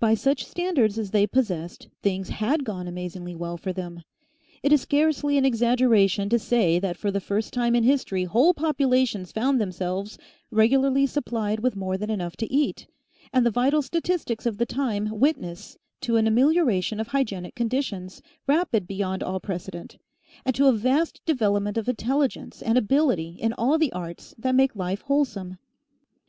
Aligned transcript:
By 0.00 0.14
such 0.14 0.44
standards 0.44 0.98
as 0.98 1.12
they 1.12 1.24
possessed, 1.24 1.86
things 2.02 2.30
HAD 2.30 2.64
gone 2.64 2.88
amazingly 2.88 3.36
well 3.36 3.56
for 3.56 3.72
them. 3.72 4.02
It 4.60 4.72
is 4.72 4.80
scarcely 4.80 5.38
an 5.38 5.44
exaggeration 5.44 6.28
to 6.30 6.38
say 6.40 6.80
that 6.80 6.96
for 6.96 7.12
the 7.12 7.20
first 7.20 7.52
time 7.52 7.76
in 7.76 7.84
history 7.84 8.24
whole 8.24 8.54
populations 8.54 9.30
found 9.30 9.60
themselves 9.60 10.18
regularly 10.50 11.06
supplied 11.06 11.60
with 11.60 11.76
more 11.76 11.96
than 11.96 12.10
enough 12.10 12.36
to 12.38 12.52
eat, 12.52 12.88
and 13.32 13.46
the 13.46 13.52
vital 13.52 13.82
statistics 13.82 14.46
of 14.46 14.58
the 14.58 14.66
time 14.66 15.08
witness 15.12 15.76
to 16.00 16.16
an 16.16 16.26
amelioration 16.26 16.98
of 16.98 17.06
hygienic 17.06 17.54
conditions 17.54 18.20
rapid 18.48 18.88
beyond 18.88 19.22
all 19.22 19.38
precedent, 19.38 19.96
and 20.44 20.56
to 20.56 20.66
a 20.66 20.72
vast 20.72 21.20
development 21.24 21.78
of 21.78 21.88
intelligence 21.88 22.62
and 22.62 22.76
ability 22.76 23.36
in 23.38 23.52
all 23.52 23.78
the 23.78 23.92
arts 23.92 24.34
that 24.36 24.56
make 24.56 24.74
life 24.74 25.02
wholesome. 25.02 25.56